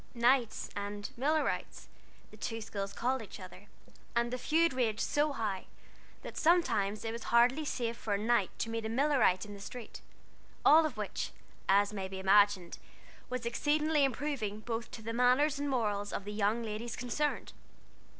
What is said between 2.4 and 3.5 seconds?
schools called each